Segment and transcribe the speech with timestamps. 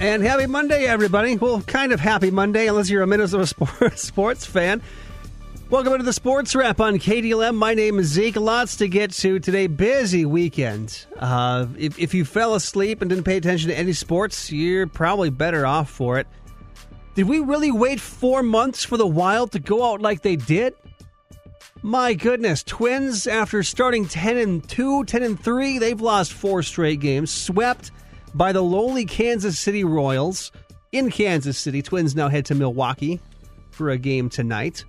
[0.00, 1.36] And happy Monday, everybody.
[1.36, 3.46] Well, kind of happy Monday, unless you're a Minnesota
[3.96, 4.80] sports, fan.
[5.68, 7.54] Welcome to the Sports Wrap on KDLM.
[7.54, 8.36] My name is Zeke.
[8.36, 9.66] Lots to get to today.
[9.66, 11.04] Busy weekend.
[11.18, 15.28] Uh, if, if you fell asleep and didn't pay attention to any sports, you're probably
[15.28, 16.26] better off for it.
[17.14, 20.72] Did we really wait four months for the Wild to go out like they did?
[21.82, 27.00] My goodness, Twins, after starting 10 and 2, 10 and 3, they've lost four straight
[27.00, 27.90] games, swept
[28.34, 30.52] by the lowly Kansas City Royals
[30.92, 31.82] in Kansas City.
[31.82, 33.20] Twins now head to Milwaukee
[33.70, 34.84] for a game tonight.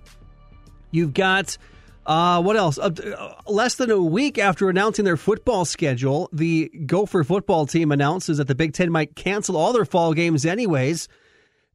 [0.90, 1.56] You've got
[2.04, 2.78] uh, what else?
[2.78, 8.38] Uh, less than a week after announcing their football schedule, the Gopher football team announces
[8.38, 11.08] that the Big Ten might cancel all their fall games anyways.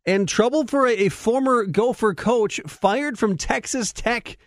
[0.05, 4.37] And trouble for a, a former Gopher coach fired from Texas Tech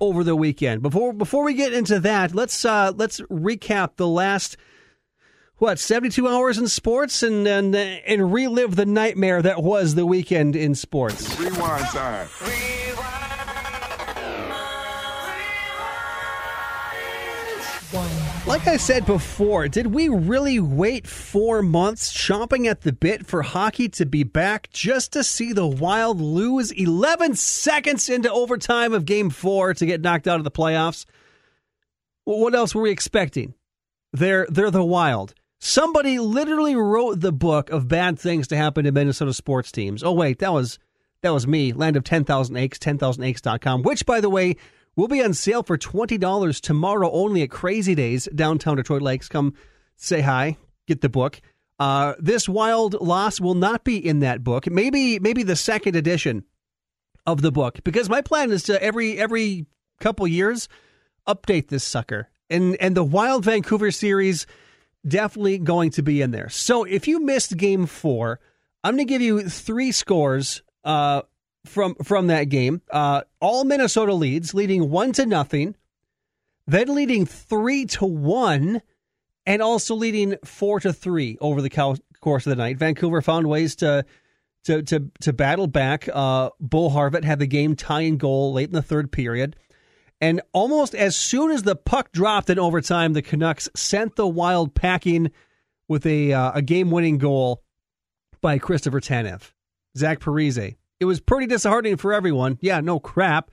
[0.00, 0.82] over the weekend.
[0.82, 4.56] Before before we get into that, let's uh, let's recap the last
[5.62, 10.56] what 72 hours in sports and and and relive the nightmare that was the weekend
[10.56, 11.38] in sports.
[11.38, 12.28] Rewind time.
[18.44, 23.42] Like I said before, did we really wait four months chomping at the bit for
[23.42, 29.04] hockey to be back just to see the Wild lose 11 seconds into overtime of
[29.04, 31.06] game four to get knocked out of the playoffs?
[32.24, 33.54] What else were we expecting?
[34.12, 35.34] They're, they're the Wild.
[35.64, 40.02] Somebody literally wrote the book of bad things to happen to Minnesota sports teams.
[40.02, 40.80] Oh, wait, that was
[41.20, 44.56] that was me, Land of 10,000 Acres, 10,000acres.com, which, by the way,
[44.96, 49.28] will be on sale for $20 tomorrow only at Crazy Days, downtown Detroit Lakes.
[49.28, 49.54] Come
[49.94, 50.56] say hi,
[50.88, 51.40] get the book.
[51.78, 54.68] Uh, this wild loss will not be in that book.
[54.68, 56.42] Maybe maybe the second edition
[57.24, 59.66] of the book because my plan is to every every
[60.00, 60.68] couple years
[61.28, 62.30] update this sucker.
[62.50, 64.44] And and the Wild Vancouver series
[65.06, 66.48] definitely going to be in there.
[66.48, 68.40] So if you missed game 4,
[68.84, 71.22] I'm going to give you three scores uh,
[71.64, 72.82] from from that game.
[72.90, 75.76] Uh, all Minnesota leads, leading one to nothing,
[76.66, 78.82] then leading three to one,
[79.46, 82.78] and also leading four to three over the course of the night.
[82.78, 84.04] Vancouver found ways to
[84.64, 86.08] to to to battle back.
[86.12, 89.56] Uh, Bo Horvat had the game tying goal late in the third period.
[90.22, 94.74] And almost as soon as the puck dropped in overtime, the Canucks sent the Wild
[94.74, 95.30] packing
[95.88, 97.62] with a uh, a game winning goal
[98.40, 99.52] by Christopher Tanev.
[99.98, 102.58] Zach Parise it was pretty disheartening for everyone.
[102.60, 103.50] Yeah, no crap.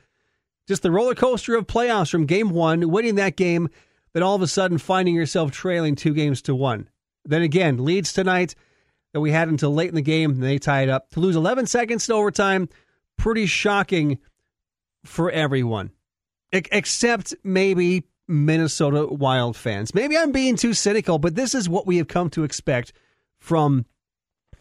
[0.68, 3.70] Just the roller coaster of playoffs from game one, winning that game,
[4.14, 6.88] then all of a sudden finding yourself trailing two games to one.
[7.26, 8.54] Then again, leads tonight
[9.14, 11.10] that we had until late in the game, and they tie it up.
[11.12, 12.70] To lose 11 seconds in overtime,
[13.18, 14.20] pretty shocking
[15.04, 15.90] for everyone,
[16.52, 19.94] except maybe Minnesota Wild fans.
[19.94, 22.94] Maybe I'm being too cynical, but this is what we have come to expect
[23.40, 23.86] from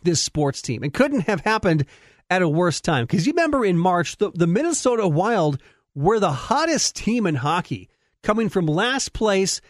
[0.03, 0.85] this sports team.
[0.85, 1.85] It couldn't have happened
[2.31, 3.05] at a worse time.
[3.05, 5.61] Because you remember in March, the, the Minnesota Wild
[5.95, 7.89] were the hottest team in hockey,
[8.23, 9.61] coming from last place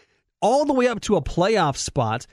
[0.41, 2.25] all the way up to a playoff spot,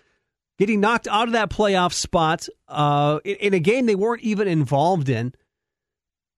[0.58, 4.46] getting knocked out of that playoff spot uh, in, in a game they weren't even
[4.46, 5.34] involved in,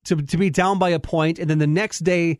[0.04, 2.38] to, to be down by a point, and then the next day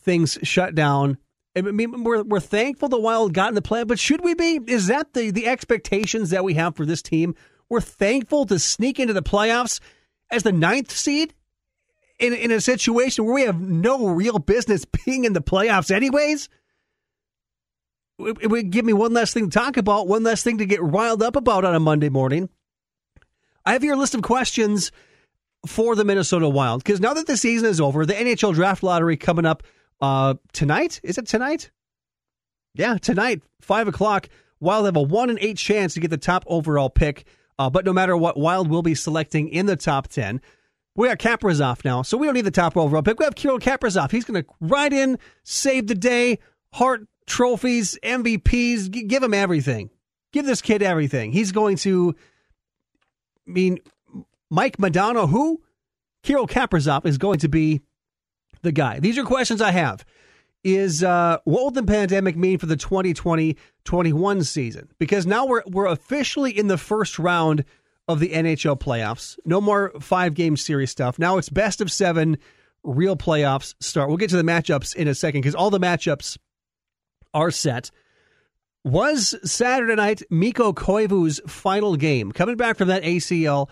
[0.00, 1.18] things shut down.
[1.56, 4.60] I mean, we're, we're thankful the Wild got in the play, but should we be?
[4.66, 7.34] Is that the, the expectations that we have for this team?
[7.68, 9.80] We're thankful to sneak into the playoffs
[10.30, 11.34] as the ninth seed
[12.20, 16.48] in, in a situation where we have no real business being in the playoffs, anyways?
[18.20, 20.66] It, it would give me one less thing to talk about, one less thing to
[20.66, 22.48] get riled up about on a Monday morning.
[23.64, 24.92] I have your list of questions
[25.66, 29.16] for the Minnesota Wild because now that the season is over, the NHL draft lottery
[29.16, 29.62] coming up
[30.00, 31.00] uh, tonight.
[31.02, 31.70] Is it tonight?
[32.74, 34.28] Yeah, tonight, five o'clock.
[34.60, 37.26] Wild have a one in eight chance to get the top overall pick.
[37.58, 40.40] Uh, but no matter what, Wild will be selecting in the top 10.
[40.96, 43.18] We got Kaprizov now, so we don't need the top overall pick.
[43.18, 44.10] We have Kirill Kaprizov.
[44.10, 46.38] He's going to ride in, save the day,
[46.72, 49.90] heart trophies, MVPs, g- give him everything.
[50.32, 51.32] Give this kid everything.
[51.32, 52.14] He's going to,
[53.46, 53.78] I mean,
[54.50, 55.62] Mike Modano, who?
[56.22, 57.82] Kirill Kaprizov is going to be
[58.62, 59.00] the guy.
[59.00, 60.04] These are questions I have
[60.62, 64.88] is uh, what will the pandemic mean for the 2020-21 season?
[64.98, 67.64] Because now we're we're officially in the first round
[68.08, 69.38] of the NHL playoffs.
[69.44, 71.18] No more five game series stuff.
[71.18, 72.38] Now it's best of seven
[72.82, 74.08] real playoffs start.
[74.08, 76.38] We'll get to the matchups in a second because all the matchups
[77.32, 77.90] are set.
[78.84, 83.68] Was Saturday night Mikko Koivu's final game coming back from that ACL?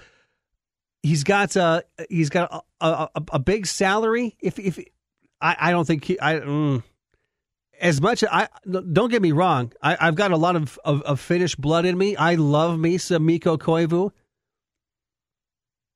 [1.02, 4.36] He's got uh he's got a, a, a big salary.
[4.40, 4.78] If if
[5.40, 6.82] I, I don't think he, I mm,
[7.80, 8.24] as much.
[8.24, 9.72] I don't get me wrong.
[9.82, 12.16] I, have got a lot of, of, of Finnish blood in me.
[12.16, 14.10] I love me some Mikko Koivu.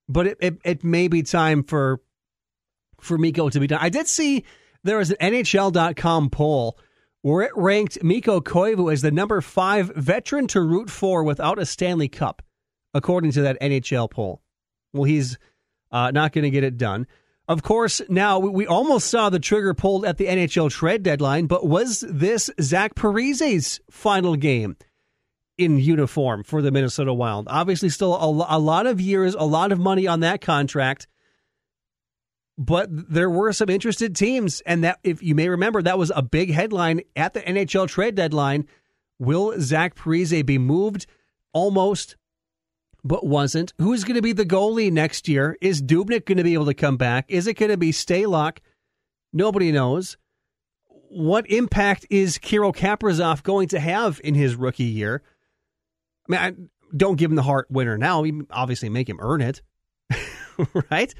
[0.08, 2.00] but it, it, it may be time for
[3.00, 3.80] for Mikko to be done.
[3.82, 4.44] I did see
[4.84, 6.78] there was an NHL.com poll
[7.22, 11.66] where it ranked Mikko Koivu as the number five veteran to root for without a
[11.66, 12.42] Stanley Cup,
[12.94, 14.42] according to that NHL poll.
[14.92, 15.38] Well, he's
[15.90, 17.06] uh, not going to get it done.
[17.48, 21.66] Of course, now we almost saw the trigger pulled at the NHL trade deadline, but
[21.66, 24.76] was this Zach Parise's final game
[25.58, 27.48] in uniform for the Minnesota Wild?
[27.50, 31.08] Obviously, still a, lot of years, a lot of money on that contract
[32.58, 36.22] but there were some interested teams, and that if you may remember, that was a
[36.22, 38.66] big headline at the NHL trade deadline.
[39.18, 41.06] Will Zach Parise be moved?
[41.52, 42.16] Almost,
[43.04, 43.72] but wasn't.
[43.78, 45.56] Who's going to be the goalie next year?
[45.60, 47.26] Is Dubnyk going to be able to come back?
[47.28, 48.58] Is it going to be Stalock?
[49.32, 50.16] Nobody knows.
[50.88, 55.22] What impact is Kirill Kaprizov going to have in his rookie year?
[56.28, 58.20] I mean, I, don't give him the Hart winner now.
[58.20, 59.62] We obviously, make him earn it,
[60.90, 61.12] right?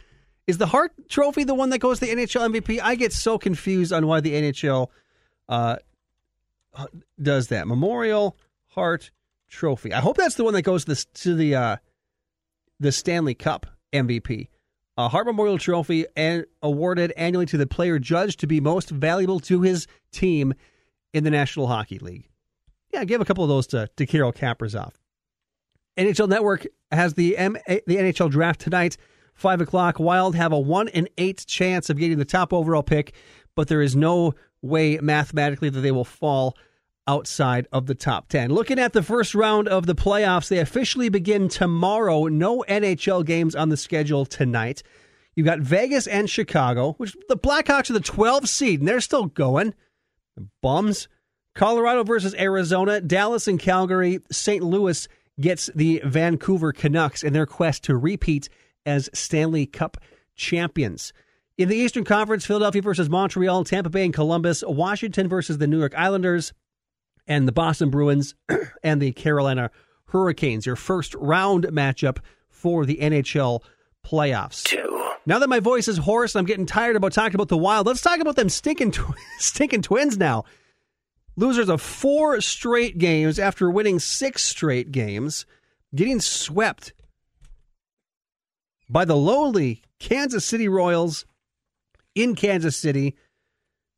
[0.47, 2.81] Is the Hart Trophy the one that goes to the NHL MVP?
[2.83, 4.89] I get so confused on why the NHL
[5.49, 5.77] uh,
[7.21, 7.67] does that.
[7.67, 8.37] Memorial
[8.69, 9.11] Hart
[9.53, 9.93] Trophy.
[9.93, 11.77] I hope that's the one that goes to the to the uh,
[12.81, 14.49] the Stanley Cup MVP.
[14.97, 19.41] A Hart Memorial Trophy and awarded annually to the player judged to be most valuable
[19.41, 20.55] to his team
[21.13, 22.29] in the National Hockey League.
[22.93, 24.93] Yeah, give a couple of those to, to Kirill Kaprizov.
[25.97, 28.97] NHL Network has the M- the NHL draft tonight.
[29.35, 29.99] 5 o'clock.
[29.99, 33.15] Wild have a 1 in 8 chance of getting the top overall pick,
[33.55, 36.57] but there is no way mathematically that they will fall
[37.07, 38.51] outside of the top 10.
[38.51, 42.27] Looking at the first round of the playoffs, they officially begin tomorrow.
[42.27, 44.83] No NHL games on the schedule tonight.
[45.35, 49.27] You've got Vegas and Chicago, which the Blackhawks are the 12 seed, and they're still
[49.27, 49.75] going.
[50.61, 51.09] Bums.
[51.55, 54.65] Colorado versus Arizona, Dallas and Calgary, St.
[54.65, 55.07] Louis
[55.39, 58.49] gets the Vancouver Canucks in their quest to repeat
[58.87, 59.99] as Stanley Cup
[60.35, 61.13] champions.
[61.59, 65.79] In the Eastern Conference, Philadelphia versus Montreal, Tampa Bay and Columbus, Washington versus the New
[65.79, 66.55] York Islanders,
[67.27, 68.35] and the Boston Bruins
[68.83, 69.71] and the Carolina
[70.07, 70.67] Hurricanes.
[70.67, 73.63] Your first round matchup for the NHL
[74.05, 74.65] playoffs.
[74.65, 75.11] Two.
[75.25, 77.87] Now that my voice is hoarse, I'm getting tired about talking about the Wild.
[77.87, 80.45] Let's talk about them stinking, tw- stinking Twins now.
[81.37, 85.47] Losers of four straight games after winning six straight games,
[85.95, 86.93] getting swept
[88.89, 91.25] by the lowly Kansas City Royals
[92.15, 93.17] in Kansas City.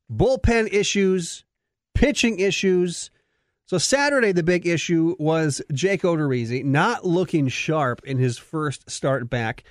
[0.09, 1.43] Bullpen issues,
[1.93, 3.09] pitching issues.
[3.65, 9.29] So Saturday, the big issue was Jake Odorizzi not looking sharp in his first start
[9.29, 9.63] back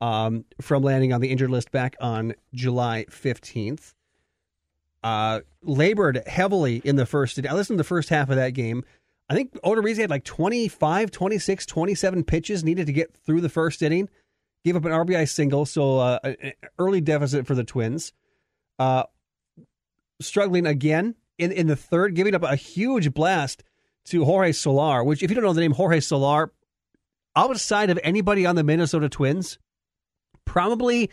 [0.00, 3.94] um, from landing on the injured list back on July 15th.
[5.02, 7.38] Uh, labored heavily in the first.
[7.46, 8.84] I listened to the first half of that game.
[9.28, 13.82] I think Odorizzi had like 25, 26, 27 pitches needed to get through the first
[13.82, 14.08] inning
[14.66, 18.12] gave up an RBI single, so uh, an early deficit for the Twins.
[18.80, 19.04] Uh,
[20.20, 23.62] struggling again in, in the third, giving up a huge blast
[24.06, 26.52] to Jorge Soler, which, if you don't know the name Jorge Soler,
[27.34, 29.58] outside of anybody on the Minnesota Twins,
[30.44, 31.10] probably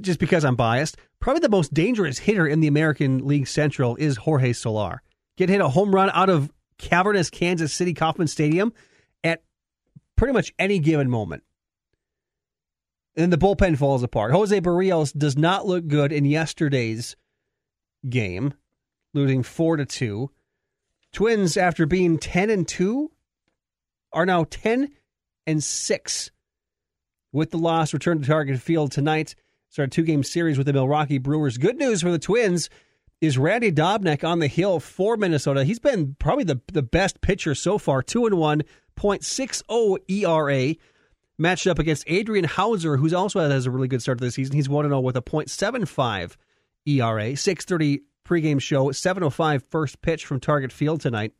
[0.00, 4.16] just because I'm biased, probably the most dangerous hitter in the American League Central is
[4.16, 5.02] Jorge Soler.
[5.36, 8.72] Get hit a home run out of cavernous Kansas City Kauffman Stadium
[9.24, 9.42] at
[10.16, 11.42] pretty much any given moment.
[13.16, 14.32] And the bullpen falls apart.
[14.32, 17.16] Jose Berrios does not look good in yesterday's
[18.08, 18.54] game,
[19.14, 20.30] losing four to two.
[21.12, 23.10] Twins, after being ten and two,
[24.12, 24.90] are now ten
[25.46, 26.30] and six.
[27.32, 29.34] With the loss, return to Target Field tonight.
[29.68, 31.58] Start a two-game series with the Milwaukee Brewers.
[31.58, 32.70] Good news for the Twins
[33.20, 35.64] is Randy Dobnak on the hill for Minnesota.
[35.64, 38.02] He's been probably the the best pitcher so far.
[38.02, 38.62] Two and one,
[38.96, 40.74] .60 ERA
[41.38, 44.54] matched up against Adrian Houser, who's also has a really good start to the season.
[44.54, 46.36] He's 1 0 with a .75
[46.86, 47.36] ERA.
[47.36, 51.32] 630 pregame show, 7.05 first pitch from Target Field tonight.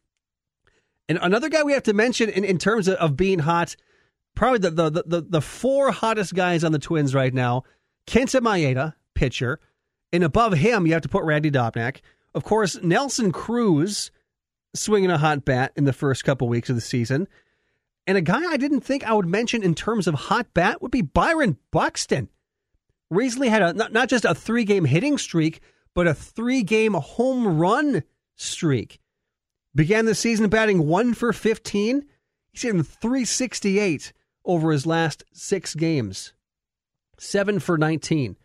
[1.08, 3.76] And another guy we have to mention in, in terms of, of being hot,
[4.34, 7.64] probably the, the, the, the four hottest guys on the Twins right now
[8.06, 9.60] Kenta Maeda, pitcher.
[10.12, 12.00] And above him, you have to put Randy Dobnak.
[12.34, 14.10] Of course, Nelson Cruz
[14.74, 17.28] swinging a hot bat in the first couple weeks of the season.
[18.06, 20.90] And a guy I didn't think I would mention in terms of hot bat would
[20.90, 22.28] be Byron Buxton.
[23.10, 25.60] Recently had a not, not just a three game hitting streak,
[25.98, 28.04] but a three game home run
[28.36, 29.00] streak.
[29.74, 32.04] Began the season batting one for 15.
[32.52, 34.12] He's hitting 368
[34.44, 36.34] over his last six games,
[37.18, 38.36] seven for 19.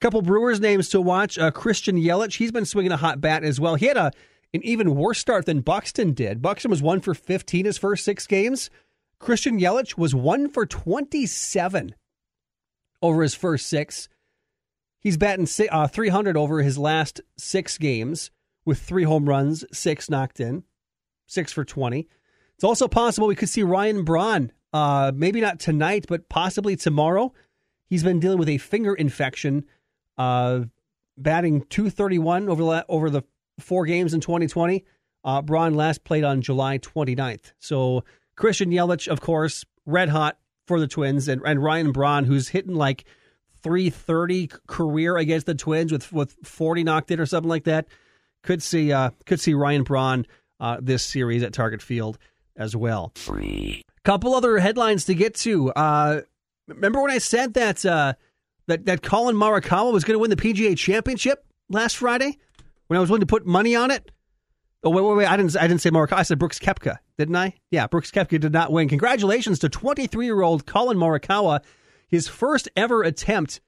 [0.00, 1.38] Couple Brewers names to watch.
[1.38, 3.74] Uh, Christian Yelich, he's been swinging a hot bat as well.
[3.74, 4.10] He had a
[4.54, 6.40] an even worse start than Buxton did.
[6.40, 8.70] Buxton was one for 15 his first six games.
[9.18, 11.94] Christian Yelich was one for 27
[13.02, 14.08] over his first six.
[15.02, 18.30] He's batting uh, 300 over his last six games
[18.64, 20.62] with three home runs, six knocked in,
[21.26, 22.08] six for 20.
[22.54, 27.32] It's also possible we could see Ryan Braun, uh, maybe not tonight, but possibly tomorrow.
[27.86, 29.64] He's been dealing with a finger infection,
[30.16, 30.60] uh,
[31.18, 33.22] batting 231 over the, over the
[33.58, 34.84] four games in 2020.
[35.24, 37.52] Uh, Braun last played on July 29th.
[37.58, 38.04] So
[38.36, 42.74] Christian Yelich, of course, red hot for the Twins, and, and Ryan Braun, who's hitting
[42.76, 43.04] like
[43.62, 47.86] 330 career against the Twins with with 40 knocked in or something like that.
[48.42, 50.26] Could see uh, could see Ryan Braun
[50.60, 52.18] uh, this series at Target Field
[52.56, 53.12] as well.
[54.04, 55.70] Couple other headlines to get to.
[55.70, 56.22] Uh,
[56.66, 58.14] remember when I said that uh,
[58.66, 62.38] that that Collin Morikawa was going to win the PGA Championship last Friday?
[62.88, 64.10] When I was willing to put money on it.
[64.84, 65.26] Oh wait, wait, wait!
[65.26, 65.56] I didn't.
[65.56, 66.18] I didn't say Morikawa.
[66.18, 67.54] I said Brooks Koepka, didn't I?
[67.70, 68.88] Yeah, Brooks Koepka did not win.
[68.88, 71.60] Congratulations to 23 year old Collin Morikawa,
[72.12, 73.60] his first ever attempt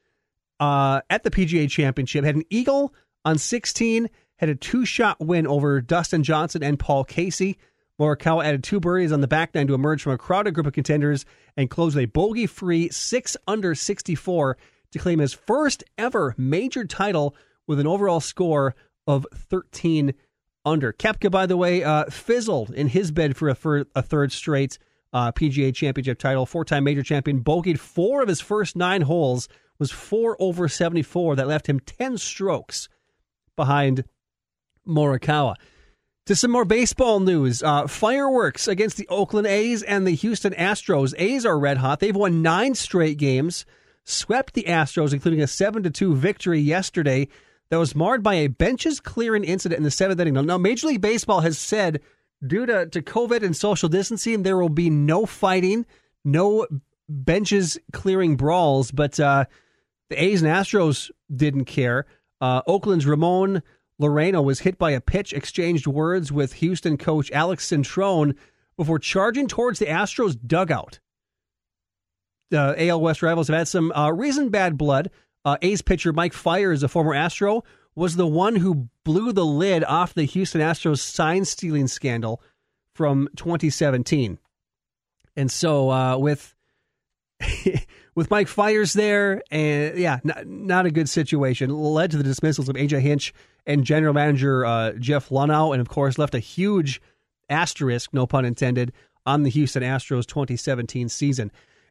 [0.61, 2.25] uh, at the PGA Championship.
[2.25, 7.05] Had an eagle on 16, had a two shot win over Dustin Johnson and Paul
[7.05, 7.57] Casey.
[7.99, 10.75] Morikawa added two birdies on the back nine to emerge from a crowded group of
[10.75, 11.25] contenders
[11.57, 14.59] and closed a bogey free six under 64
[14.93, 17.35] to claim his first ever major title
[17.67, 18.75] with an overall score
[19.07, 20.13] of 13
[20.67, 20.93] under.
[20.93, 24.77] Koepka, by the way, uh, fizzled in his bid for a, for a third straight
[25.15, 26.45] uh, PGA Championship title.
[26.45, 31.37] Four time major champion, bogeyed four of his first nine holes, was four over 74.
[31.37, 32.89] That left him 10 strokes
[33.57, 34.05] behind
[34.87, 35.55] Morikawa.
[36.27, 41.15] To some more baseball news, uh, fireworks against the Oakland A's and the Houston Astros.
[41.19, 42.01] A's are red hot.
[42.01, 43.67] They've won nine straight games,
[44.05, 47.29] swept the Astros, including a seven to two victory yesterday
[47.69, 50.35] that was marred by a benches clearing incident in the seventh inning.
[50.47, 52.01] Now, Major League Baseball has said
[52.47, 55.87] due to, to COVID and social distancing, there will be no fighting,
[56.25, 56.67] no
[57.09, 59.45] benches clearing brawls, but uh,
[60.11, 62.07] the A's and Astros didn't care.
[62.41, 63.63] Uh, Oakland's Ramon
[64.01, 68.35] Laureano was hit by a pitch, exchanged words with Houston coach Alex Cintron
[68.77, 70.99] before charging towards the Astros dugout.
[72.51, 75.11] The AL West rivals have had some uh, recent bad blood.
[75.45, 77.65] Uh, A's pitcher Mike Fiers is a former Astro,
[77.97, 82.43] was the one who blew the lid off the Houston Astros sign stealing scandal
[82.95, 84.39] from 2017.
[85.37, 86.55] And so uh, with
[88.15, 91.71] with Mike Fiers there, and yeah, not, not, a good situation.
[91.71, 93.35] Led to the dismissals of AJ Hinch
[93.67, 97.01] and general manager uh, Jeff Luhnow, and of course left a huge
[97.51, 98.93] asterisk, no pun intended,
[99.27, 101.51] on the Houston Astros 2017 season.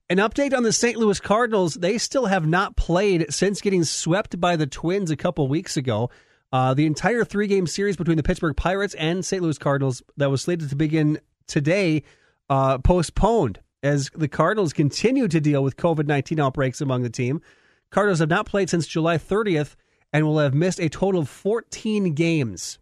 [0.10, 0.98] An update on the St.
[0.98, 1.76] Louis Cardinals.
[1.76, 6.10] They still have not played since getting swept by the Twins a couple weeks ago.
[6.52, 9.42] Uh, the entire three game series between the Pittsburgh Pirates and St.
[9.42, 12.04] Louis Cardinals that was slated to begin today
[12.50, 17.42] uh, postponed as the Cardinals continue to deal with COVID 19 outbreaks among the team.
[17.90, 19.76] Cardinals have not played since July 30th
[20.12, 22.78] and will have missed a total of 14 games,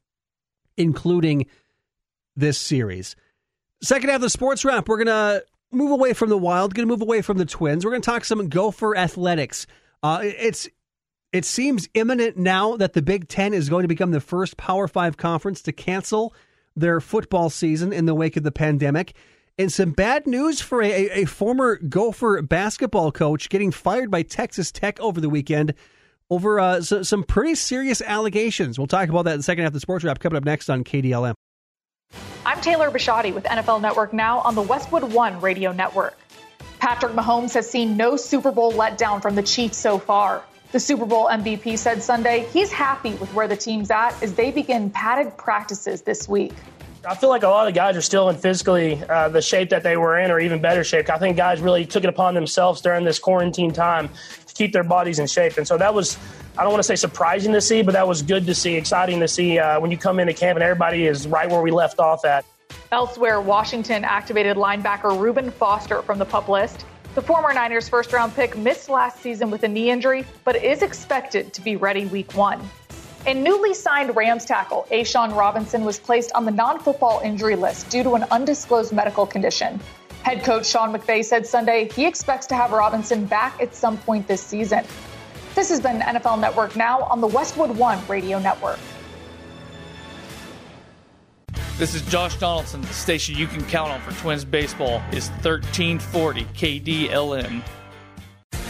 [0.76, 1.46] including
[2.36, 3.16] this series.
[3.84, 6.88] Second half of the sports wrap, we're going to move away from the Wild, going
[6.88, 7.86] to move away from the Twins.
[7.86, 9.68] We're going to talk some Gopher athletics.
[10.04, 10.68] Uh, it's
[11.32, 14.88] it seems imminent now that the Big Ten is going to become the first Power
[14.88, 16.34] Five conference to cancel
[16.76, 19.14] their football season in the wake of the pandemic.
[19.58, 24.72] And some bad news for a, a former Gopher basketball coach getting fired by Texas
[24.72, 25.74] Tech over the weekend
[26.30, 28.80] over uh, so, some pretty serious allegations.
[28.80, 30.70] We'll talk about that in the second half of the sports wrap coming up next
[30.70, 31.34] on KDLM.
[32.46, 36.18] I'm Taylor Bisciotti with NFL Network Now on the Westwood One Radio Network.
[36.80, 40.44] Patrick Mahomes has seen no Super Bowl letdown from the Chiefs so far.
[40.72, 44.52] The Super Bowl MVP said Sunday he's happy with where the team's at as they
[44.52, 46.54] begin padded practices this week.
[47.04, 49.82] I feel like a lot of guys are still in physically uh, the shape that
[49.82, 51.10] they were in, or even better shape.
[51.10, 54.10] I think guys really took it upon themselves during this quarantine time
[54.62, 56.18] keep their bodies in shape, and so that was
[56.58, 59.20] I don't want to say surprising to see, but that was good to see, exciting
[59.22, 62.00] to see uh, when you come into camp and everybody is right where we left
[62.00, 62.46] off at.
[62.92, 66.86] Elsewhere, Washington activated linebacker Reuben Foster from the pup list.
[67.16, 70.82] The former Niners first round pick missed last season with a knee injury, but is
[70.82, 72.62] expected to be ready week one.
[73.26, 77.90] And newly signed Rams tackle A'Shawn Robinson was placed on the non football injury list
[77.90, 79.80] due to an undisclosed medical condition.
[80.24, 84.28] Head coach Sean McVay said Sunday he expects to have Robinson back at some point
[84.28, 84.84] this season.
[85.56, 88.80] This has been NFL Network Now on the Westwood One Radio Network.
[91.78, 92.82] This is Josh Donaldson.
[92.82, 97.64] The station you can count on for Twins baseball is 1340 KDLM.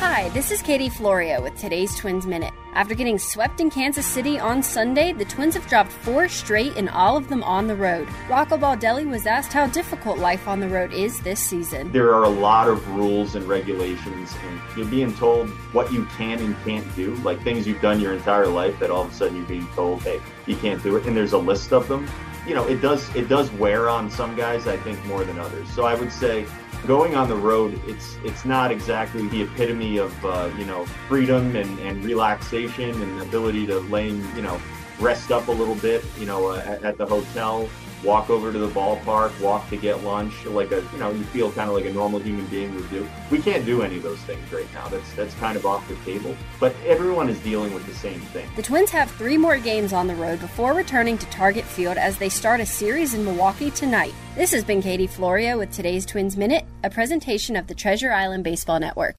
[0.03, 2.55] Hi, this is Katie Florio with today's Twins Minute.
[2.73, 6.89] After getting swept in Kansas City on Sunday, the Twins have dropped four straight and
[6.89, 8.07] all of them on the road.
[8.27, 11.91] Rocco Baldelli was asked how difficult life on the road is this season.
[11.91, 16.39] There are a lot of rules and regulations, and you're being told what you can
[16.39, 19.37] and can't do, like things you've done your entire life that all of a sudden
[19.37, 22.09] you're being told, hey, you can't do it, and there's a list of them.
[22.47, 25.69] You know, it does it does wear on some guys, I think, more than others.
[25.69, 26.47] So I would say
[26.87, 31.55] going on the road, it's it's not exactly the epitome of uh, you know freedom
[31.55, 34.59] and, and relaxation and ability to lay you know
[34.99, 37.69] rest up a little bit you know uh, at, at the hotel
[38.03, 41.51] walk over to the ballpark, walk to get lunch, like a you know you feel
[41.51, 43.07] kind of like a normal human being would do.
[43.29, 44.87] We can't do any of those things right now.
[44.87, 46.35] That's that's kind of off the table.
[46.59, 48.49] But everyone is dealing with the same thing.
[48.55, 52.17] The Twins have three more games on the road before returning to Target Field as
[52.17, 54.13] they start a series in Milwaukee tonight.
[54.35, 58.43] This has been Katie Florio with today's Twins Minute, a presentation of the Treasure Island
[58.43, 59.15] Baseball Network.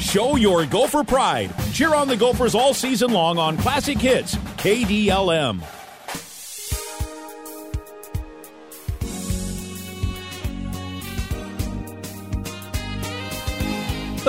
[0.00, 1.54] Show your Gopher pride.
[1.72, 5.81] Cheer on the Gophers all season long on Classic Hits, KDLM.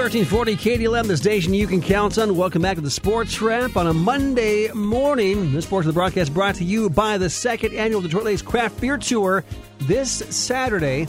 [0.04, 2.36] 1340 KDLM, the station you can count on.
[2.36, 5.54] Welcome back to the Sports Wrap on a Monday morning.
[5.54, 8.82] This portion of the broadcast brought to you by the second annual Detroit Lakes Craft
[8.82, 9.46] Beer Tour
[9.80, 11.08] this Saturday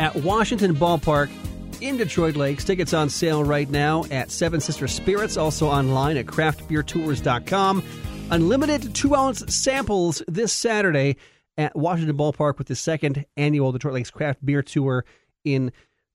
[0.00, 1.30] at Washington Ballpark
[1.80, 2.64] in Detroit Lakes.
[2.64, 7.84] Tickets on sale right now at Seven Sister Spirits, also online at craftbeertours.com.
[8.32, 11.14] Unlimited two ounce samples this Saturday
[11.56, 15.04] at Washington Ballpark with the second annual Detroit Lakes Craft Beer Tour
[15.44, 15.70] in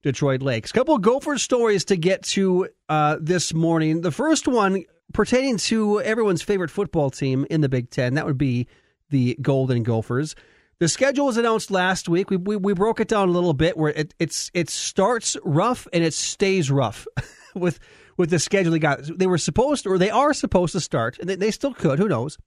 [0.06, 0.70] Detroit Lakes.
[0.70, 4.02] Couple of Gopher stories to get to uh, this morning.
[4.02, 8.14] The first one pertaining to everyone's favorite football team in the Big Ten.
[8.14, 8.68] That would be
[9.10, 10.36] the Golden Gophers.
[10.78, 12.30] The schedule was announced last week.
[12.30, 15.88] We, we, we broke it down a little bit where it it's it starts rough
[15.92, 17.08] and it stays rough
[17.56, 17.80] with
[18.16, 19.00] with the schedule they got.
[19.02, 21.98] They were supposed to, or they are supposed to start, and they, they still could.
[21.98, 22.38] Who knows?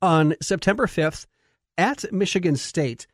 [0.00, 1.26] On September fifth
[1.76, 3.08] at Michigan State.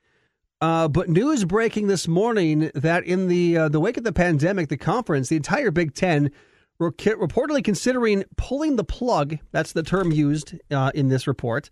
[0.62, 4.68] Uh, but news breaking this morning that in the uh, the wake of the pandemic,
[4.68, 6.30] the conference, the entire Big Ten,
[6.78, 9.38] were reportedly considering pulling the plug.
[9.50, 11.68] That's the term used uh, in this report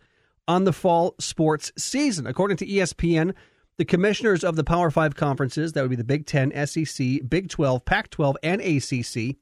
[0.48, 2.26] on the fall sports season.
[2.26, 3.32] According to ESPN,
[3.76, 7.48] the commissioners of the Power Five conferences, that would be the Big Ten, SEC, Big
[7.48, 9.36] 12, Pac 12, and ACC,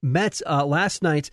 [0.00, 1.30] met uh, last night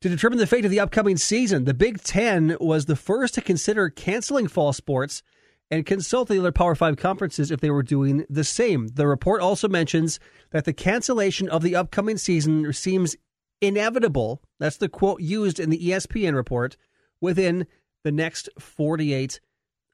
[0.00, 1.64] to determine the fate of the upcoming season.
[1.64, 5.24] The Big Ten was the first to consider canceling fall sports
[5.72, 8.88] and consult the other Power Five conferences if they were doing the same.
[8.88, 13.16] The report also mentions that the cancellation of the upcoming season seems
[13.62, 14.42] inevitable.
[14.60, 16.76] That's the quote used in the ESPN report
[17.22, 17.66] within
[18.04, 19.40] the next 48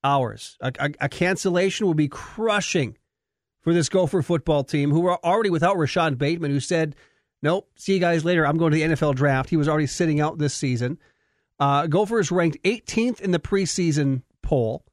[0.03, 0.57] hours.
[0.61, 2.99] A, a, a cancellation will be crushing
[3.61, 6.97] for this Gopher football team, who are already without Rashod Bateman, who said,
[7.41, 8.45] Nope, see you guys later.
[8.45, 9.49] I'm going to the NFL draft.
[9.49, 10.99] He was already sitting out this season.
[11.61, 14.85] Uh, Gophers ranked 18th in the preseason poll.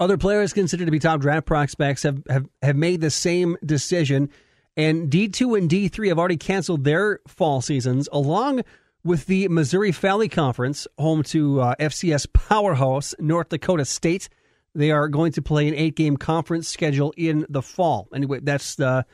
[0.00, 4.28] Other players considered to be top draft prospects have, have, have made the same decision.
[4.76, 8.62] And D2 and D3 have already canceled their fall seasons, along
[9.04, 14.28] with the Missouri Valley Conference, home to uh, FCS powerhouse North Dakota State.
[14.74, 18.08] They are going to play an eight game conference schedule in the fall.
[18.12, 19.06] Anyway, that's the,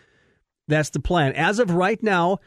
[0.67, 1.35] that's the plan.
[1.35, 2.39] As of right now,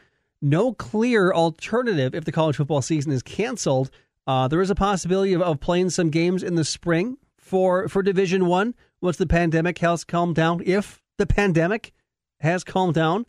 [0.42, 3.90] no clear alternative if the college football season is canceled.
[4.26, 8.02] Uh, there is a possibility of, of playing some games in the spring for for
[8.02, 10.62] Division One once the pandemic has calmed down.
[10.64, 11.92] If the pandemic
[12.40, 13.26] has calmed down,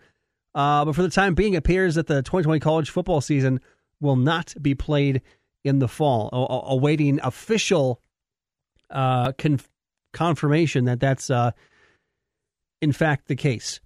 [0.56, 3.60] uh, but for the time being, it appears that the 2020 college football season
[3.99, 5.21] will not be played
[5.65, 6.30] in the fall.
[6.32, 8.01] A- awaiting official
[8.89, 9.69] uh, conf-
[10.13, 11.51] confirmation that that's uh,
[12.82, 13.82] in fact the case.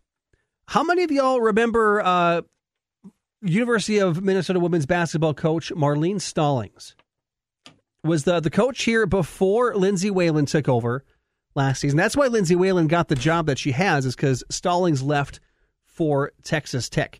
[0.67, 2.41] How many of y'all remember uh,
[3.41, 6.93] University of Minnesota women's basketball coach Marlene Stollings?
[8.03, 11.03] Was the the coach here before Lindsay Whalen took over
[11.55, 11.97] last season.
[11.97, 15.39] That's why Lindsay Whalen got the job that she has, is because Stollings left
[15.85, 17.19] for Texas Tech.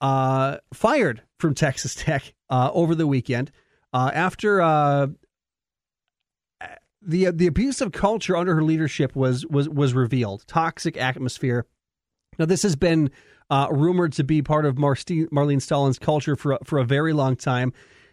[0.00, 3.52] Uh, fired from Texas Tech uh, over the weekend
[3.92, 5.06] uh, after uh,
[7.00, 10.44] the the abusive culture under her leadership was was was revealed.
[10.46, 11.66] Toxic atmosphere.
[12.38, 13.10] Now this has been
[13.50, 17.72] uh, rumored to be part of Marlene Stollings' culture for for a very long time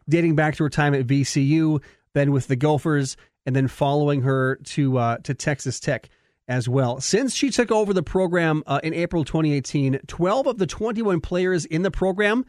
[0.09, 1.81] dating back to her time at VCU,
[2.13, 6.09] then with the Gophers, and then following her to uh, to Texas Tech
[6.47, 6.99] as well.
[6.99, 11.65] Since she took over the program uh, in April 2018, 12 of the 21 players
[11.65, 12.45] in the program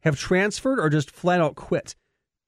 [0.00, 1.94] have transferred or just flat out quit.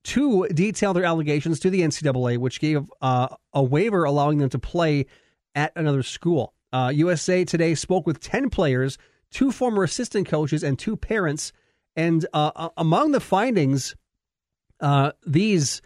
[0.04, 4.58] Two detail their allegations to the NCAA, which gave uh, a waiver allowing them to
[4.58, 5.06] play
[5.54, 6.54] at another school.
[6.72, 8.98] USA uh, Today spoke with 10 players
[9.30, 11.52] two former assistant coaches, and two parents.
[11.94, 13.94] And uh, among the findings,
[14.80, 15.82] uh, these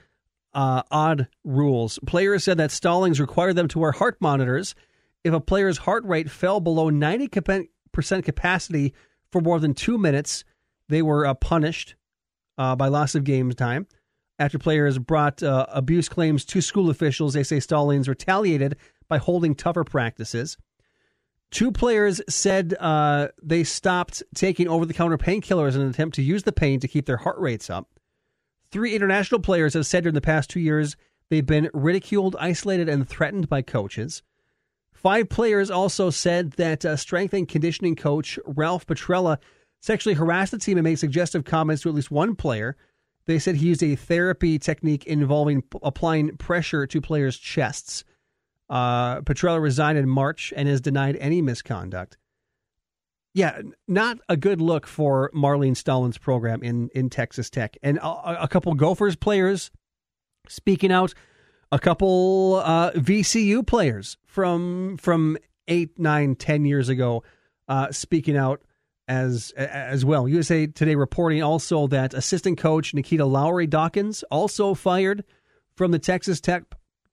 [0.55, 1.99] uh, odd rules.
[2.07, 4.75] Players said that Stollings required them to wear heart monitors
[5.25, 7.69] if a player's heart rate fell below 90%
[8.25, 8.95] capacity
[9.31, 10.45] for more than two minutes.
[10.89, 11.95] They were uh, punished
[12.59, 13.87] uh, by loss of game time.
[14.39, 18.77] After players brought uh, abuse claims to school officials, they say Stollings retaliated
[19.07, 20.57] by holding tougher practices.
[21.51, 26.23] Two players said uh, they stopped taking over the counter painkillers in an attempt to
[26.23, 27.89] use the pain to keep their heart rates up.
[28.71, 30.97] Three international players have said during the past two years
[31.29, 34.23] they've been ridiculed, isolated, and threatened by coaches.
[34.93, 39.39] Five players also said that uh, strength and conditioning coach Ralph Petrella
[39.81, 42.77] sexually harassed the team and made suggestive comments to at least one player.
[43.27, 48.05] They said he used a therapy technique involving p- applying pressure to players' chests.
[48.69, 52.19] Uh, Petrella resigned in March and has denied any misconduct.
[53.33, 57.77] Yeah, not a good look for Marlene Stollings' program in, in Texas Tech.
[57.83, 59.71] And a, a couple Gophers players
[60.49, 61.15] speaking out,
[61.71, 65.39] a couple uh, VCU players from from
[65.69, 67.23] eight, nine, ten years ago
[67.69, 68.63] uh, speaking out
[69.07, 70.29] as as well.
[70.29, 75.25] USA Today reporting also that assistant coach Nikita Lowry Dawkins also fired
[75.77, 76.65] from the Texas Tech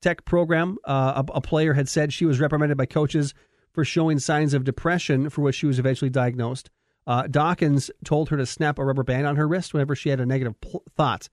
[0.02, 0.78] Tech program.
[0.84, 3.34] Uh, a, a, player had said she was reprimanded by coaches
[3.78, 6.72] for showing signs of depression, for which she was eventually diagnosed.
[7.06, 10.20] Uh, Dawkins told her to snap a rubber band on her wrist whenever she had
[10.20, 11.30] a negative pl- thought.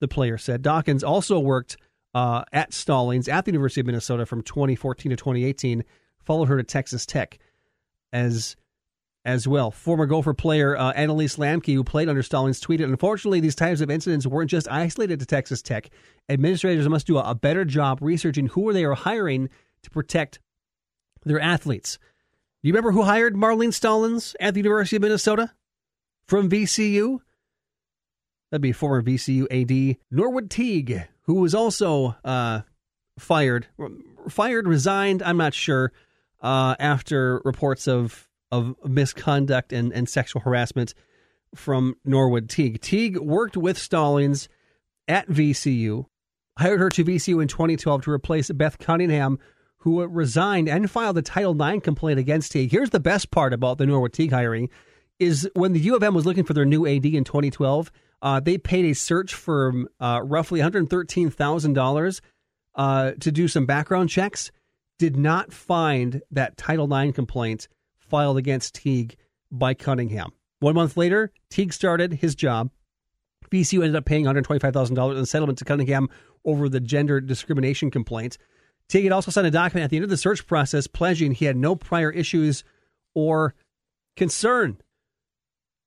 [0.00, 1.78] The player said Dawkins also worked
[2.12, 5.82] uh, at Stollings at the University of Minnesota from 2014 to 2018.
[6.26, 7.38] Followed her to Texas Tech
[8.12, 8.54] as
[9.24, 9.70] as well.
[9.70, 13.90] Former Gopher player uh, Annalise Lamke, who played under Stollings, tweeted, Unfortunately, these types of
[13.90, 15.88] incidents weren't just isolated to Texas Tech.
[16.28, 19.48] Administrators must do a, a better job researching who they are hiring
[19.84, 20.38] to protect
[21.24, 21.98] their athletes.
[22.62, 25.52] Do you remember who hired Marlene Stollings at the University of Minnesota
[26.26, 27.20] from VCU?
[28.50, 32.62] That'd be former VCU AD Norwood Teague, who was also uh,
[33.18, 33.66] fired,
[34.28, 35.22] fired, resigned.
[35.22, 35.92] I'm not sure
[36.40, 40.94] uh, after reports of of misconduct and, and sexual harassment
[41.54, 42.80] from Norwood Teague.
[42.80, 44.48] Teague worked with Stollings
[45.06, 46.06] at VCU,
[46.56, 49.38] hired her to VCU in 2012 to replace Beth Cunningham,
[49.88, 52.70] who resigned and filed a Title IX complaint against Teague.
[52.70, 54.68] Here's the best part about the Norwood Teague hiring
[55.18, 58.38] is when the U of M was looking for their new AD in 2012, uh,
[58.38, 62.20] they paid a search firm uh, roughly $113,000
[62.74, 64.50] uh, to do some background checks,
[64.98, 67.66] did not find that Title IX complaint
[67.98, 69.16] filed against Teague
[69.50, 70.32] by Cunningham.
[70.60, 72.70] One month later, Teague started his job.
[73.50, 76.10] VCU ended up paying $125,000 in settlement to Cunningham
[76.44, 78.36] over the gender discrimination complaint.
[78.88, 81.44] Teague had also signed a document at the end of the search process pledging he
[81.44, 82.64] had no prior issues
[83.14, 83.54] or
[84.16, 84.78] concern.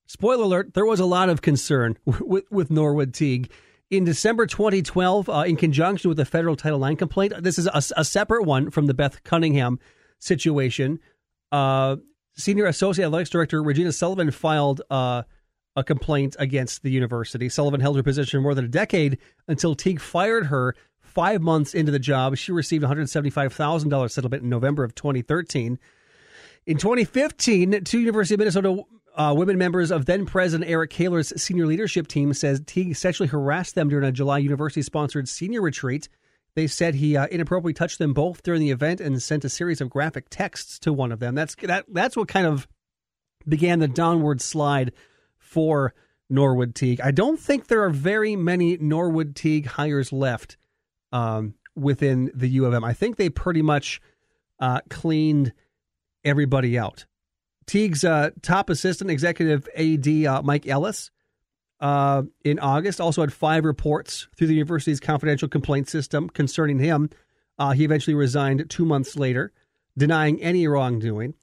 [0.06, 3.52] Spoiler alert, there was a lot of concern with, with Norwood Teague.
[3.90, 7.82] In December 2012, uh, in conjunction with the federal Title IX complaint, this is a,
[8.00, 9.80] a separate one from the Beth Cunningham
[10.20, 11.00] situation.
[11.52, 11.98] Uh,
[12.36, 15.24] Senior Associate Athletics Director Regina Sullivan filed uh,
[15.76, 17.50] a complaint against the university.
[17.50, 20.76] Sullivan held her position more than a decade until Teague fired her
[21.14, 22.38] five months into the job.
[22.38, 25.80] She received $175,000 settlement in November of 2013.
[26.66, 28.84] In 2015, two University of Minnesota
[29.16, 33.76] uh, women members of then President Eric Kaler's senior leadership team says Teague sexually harassed
[33.76, 36.08] them during a July university sponsored senior retreat.
[36.56, 39.82] They said he uh, inappropriately touched them both during the event and sent a series
[39.82, 41.36] of graphic texts to one of them.
[41.36, 41.86] That's that.
[41.90, 42.68] That's what kind of
[43.48, 44.94] began the downward slide
[45.38, 45.94] for
[46.30, 47.02] Norwood Teague.
[47.02, 50.58] I don't think there are very many Norwood Teague hires left
[51.12, 52.84] um, within the U of M.
[52.84, 54.02] I think they pretty much
[54.60, 55.54] uh, cleaned
[56.24, 57.06] everybody out.
[57.68, 61.12] Teague's uh, top assistant executive AD uh, Mike Ellis
[61.80, 63.00] uh, in August.
[63.00, 67.10] Also had five reports through the university's confidential complaint system concerning him.
[67.58, 69.52] Uh, he eventually resigned two months later,
[69.98, 71.34] denying any wrongdoing.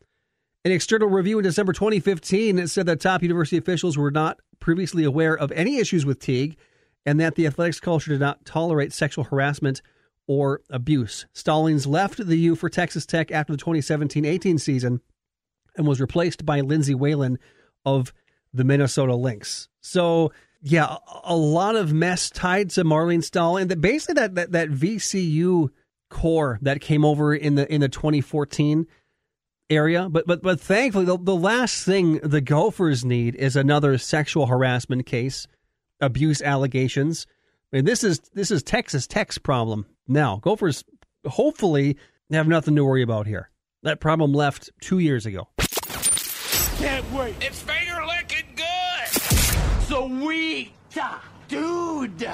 [0.65, 5.37] An external review in December 2015 said that top university officials were not previously aware
[5.37, 6.59] of any issues with Teague
[7.07, 9.83] and that the athletics culture did not tolerate sexual harassment
[10.27, 11.27] or abuse.
[11.35, 15.01] Stollings left the U for Texas Tech after the 2017 18 season
[15.77, 17.39] and was replaced by Lindsay Whalen
[17.85, 18.13] of
[18.53, 19.69] the Minnesota Lynx.
[19.81, 24.53] So yeah, a lot of mess tied to Marlene Stahl and that basically that, that
[24.53, 25.71] that VCU
[26.11, 28.87] core that came over in the in the 2014
[29.71, 30.09] area.
[30.09, 35.07] But but but thankfully the, the last thing the Gophers need is another sexual harassment
[35.07, 35.47] case,
[36.01, 37.27] abuse allegations.
[37.73, 40.37] I mean this is this is Texas Tech's problem now.
[40.43, 40.85] Gophers
[41.27, 41.97] hopefully
[42.31, 43.51] have nothing to worry about here.
[43.83, 45.49] That problem left two years ago.
[46.79, 47.35] can't wait.
[47.41, 49.09] It's finger licking good.
[49.87, 50.73] Sweet,
[51.49, 52.29] dude.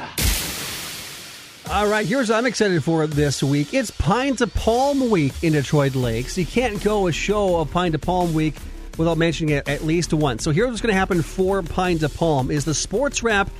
[1.70, 3.72] All right, here's what I'm excited for this week.
[3.72, 6.37] It's Pine to Palm Week in Detroit Lakes.
[6.37, 8.55] You can't go a show of Pine to Palm Week
[8.96, 10.42] without mentioning it at least once.
[10.44, 13.50] So here's what's going to happen for Pine to Palm is the sports wrap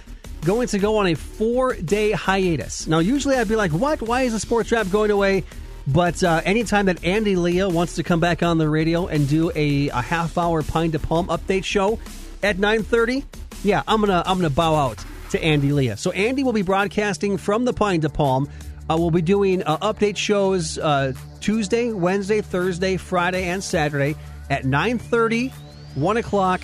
[0.45, 2.87] going to go on a four-day hiatus.
[2.87, 4.03] Now, usually I'd be like, what?
[4.03, 5.45] Why is the sports wrap going away?
[5.87, 9.51] But uh, anytime that Andy Leah wants to come back on the radio and do
[9.55, 11.99] a, a half-hour Pine to Palm update show
[12.43, 13.25] at 9:30,
[13.63, 15.97] yeah, I'm gonna I'm gonna bow out to Andy Leah.
[15.97, 18.49] So Andy will be broadcasting from the Pine to Palm.
[18.89, 24.17] Uh, we'll be doing uh, update shows uh, Tuesday, Wednesday, Thursday, Friday, and Saturday
[24.51, 25.51] at 9.30,
[25.95, 26.63] 1 o'clock,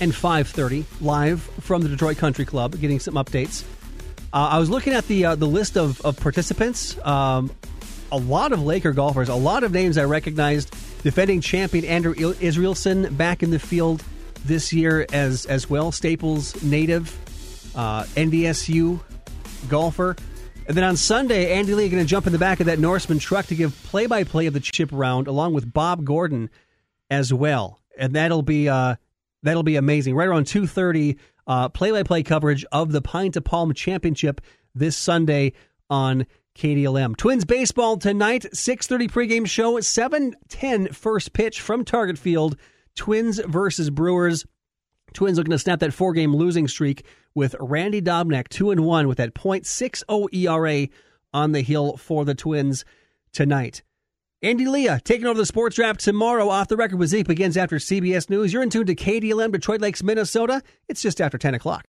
[0.00, 3.64] and 5.30 live from the Detroit Country Club, getting some updates.
[4.32, 6.98] Uh, I was looking at the uh, the list of, of participants.
[7.04, 7.50] Um,
[8.10, 10.74] a lot of Laker golfers, a lot of names I recognized.
[11.02, 14.02] Defending champion Andrew Israelson back in the field
[14.44, 15.92] this year as as well.
[15.92, 17.14] Staples native
[17.76, 19.00] uh, NDSU
[19.68, 20.16] golfer.
[20.66, 23.18] And then on Sunday, Andy Lee going to jump in the back of that Norseman
[23.18, 26.50] truck to give play by play of the chip round, along with Bob Gordon
[27.12, 27.78] as well.
[27.98, 28.96] And that'll be uh,
[29.42, 30.14] that'll be amazing.
[30.14, 34.40] Right around two thirty, play by play coverage of the Pine to Palm Championship
[34.74, 35.52] this Sunday
[35.90, 37.16] on KDLM.
[37.16, 42.56] Twins baseball tonight, six thirty pregame show, seven ten first pitch from Target Field.
[42.96, 44.46] Twins versus Brewers.
[45.12, 49.08] Twins looking to snap that four game losing streak with Randy Dobnak, 2 and 1
[49.08, 50.88] with that .60 ERA
[51.34, 52.84] on the hill for the Twins
[53.32, 53.82] tonight.
[54.44, 56.48] Andy Leah taking over the sports wrap tomorrow.
[56.48, 58.52] Off the record with Zeke begins after CBS News.
[58.52, 60.62] You're in tune to KDLM, Detroit Lakes, Minnesota.
[60.88, 61.86] It's just after 10 o'clock.